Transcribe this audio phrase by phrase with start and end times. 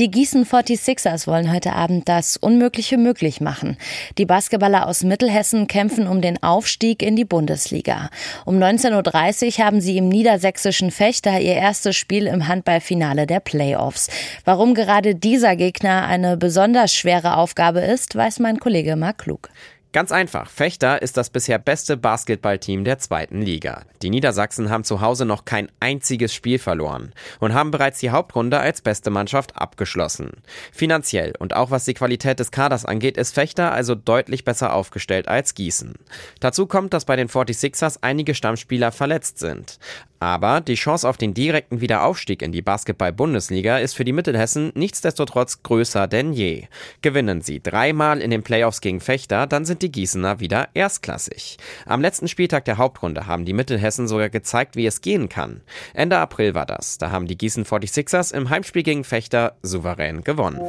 [0.00, 3.76] Die Gießen 46ers wollen heute Abend das Unmögliche möglich machen.
[4.16, 8.08] Die Basketballer aus Mittelhessen kämpfen um den Aufstieg in die Bundesliga.
[8.46, 14.08] Um 19.30 Uhr haben sie im niedersächsischen Fechter ihr erstes Spiel im Handballfinale der Playoffs.
[14.46, 19.50] Warum gerade dieser Gegner eine besonders schwere Aufgabe ist, weiß mein Kollege Marc Klug.
[19.92, 20.48] Ganz einfach.
[20.48, 23.82] Fechter ist das bisher beste Basketballteam der zweiten Liga.
[24.02, 28.60] Die Niedersachsen haben zu Hause noch kein einziges Spiel verloren und haben bereits die Hauptrunde
[28.60, 30.30] als beste Mannschaft abgeschlossen.
[30.70, 35.26] Finanziell und auch was die Qualität des Kaders angeht, ist Fechter also deutlich besser aufgestellt
[35.26, 35.94] als Gießen.
[36.38, 39.80] Dazu kommt, dass bei den 46ers einige Stammspieler verletzt sind.
[40.20, 45.62] Aber die Chance auf den direkten Wiederaufstieg in die Basketball-Bundesliga ist für die Mittelhessen nichtsdestotrotz
[45.62, 46.64] größer denn je.
[47.00, 51.56] Gewinnen sie dreimal in den Playoffs gegen Fechter, dann sind die Gießener wieder erstklassig.
[51.86, 55.62] Am letzten Spieltag der Hauptrunde haben die Mittelhessen sogar gezeigt, wie es gehen kann.
[55.94, 56.98] Ende April war das.
[56.98, 60.60] Da haben die Gießen 46ers im Heimspiel gegen Fechter souverän gewonnen.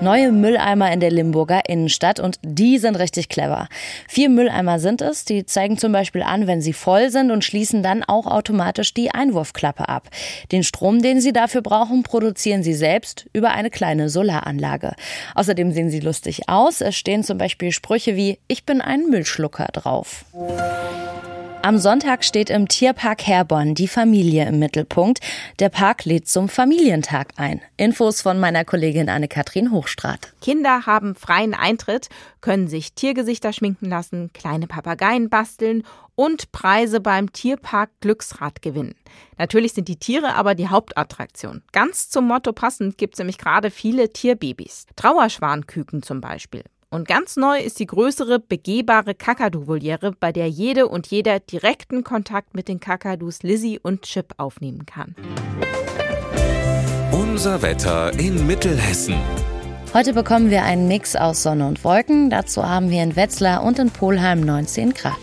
[0.00, 3.68] Neue Mülleimer in der Limburger Innenstadt und die sind richtig clever.
[4.08, 7.82] Vier Mülleimer sind es, die zeigen zum Beispiel an, wenn sie voll sind und schließen
[7.82, 10.08] dann auch automatisch die Einwurfklappe ab.
[10.52, 14.94] Den Strom, den sie dafür brauchen, produzieren sie selbst über eine kleine Solaranlage.
[15.34, 16.80] Außerdem sehen sie lustig aus.
[16.80, 20.24] Es stehen zum Beispiel Sprüche wie Ich bin ein Müllschlucker drauf.
[21.64, 25.20] Am Sonntag steht im Tierpark Herborn die Familie im Mittelpunkt.
[25.60, 27.62] Der Park lädt zum Familientag ein.
[27.78, 30.34] Infos von meiner Kollegin Anne-Kathrin Hochstrat.
[30.42, 32.10] Kinder haben freien Eintritt,
[32.42, 38.94] können sich Tiergesichter schminken lassen, kleine Papageien basteln und Preise beim Tierpark Glücksrad gewinnen.
[39.38, 41.62] Natürlich sind die Tiere aber die Hauptattraktion.
[41.72, 44.84] Ganz zum Motto passend gibt es nämlich gerade viele Tierbabys.
[44.96, 46.64] Trauerschwanküken zum Beispiel.
[46.94, 52.54] Und ganz neu ist die größere, begehbare Kakadu-Voliere, bei der jede und jeder direkten Kontakt
[52.54, 55.16] mit den Kakadus Lizzie und Chip aufnehmen kann.
[57.10, 59.16] Unser Wetter in Mittelhessen.
[59.94, 62.28] Heute bekommen wir einen Mix aus Sonne und Wolken.
[62.28, 65.14] Dazu haben wir in Wetzlar und in Polheim 19 Grad.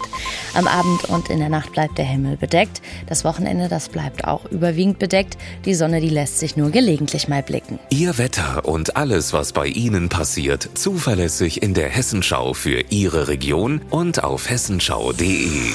[0.53, 2.81] Am Abend und in der Nacht bleibt der Himmel bedeckt.
[3.05, 5.37] Das Wochenende, das bleibt auch überwiegend bedeckt.
[5.65, 7.79] Die Sonne, die lässt sich nur gelegentlich mal blicken.
[7.89, 13.81] Ihr Wetter und alles, was bei Ihnen passiert, zuverlässig in der Hessenschau für Ihre Region
[13.89, 15.73] und auf hessenschau.de.